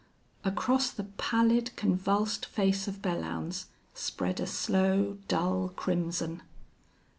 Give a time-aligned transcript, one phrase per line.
[0.43, 6.41] Across the pallid, convulsed face of Belllounds spread a slow, dull crimson.